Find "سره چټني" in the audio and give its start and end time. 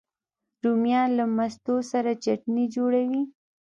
1.91-2.65